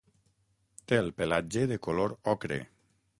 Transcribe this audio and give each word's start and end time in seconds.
Té 0.91 0.97
el 1.01 1.11
pelatge 1.19 1.65
de 1.75 1.79
color 1.89 2.17
ocre. 2.37 2.59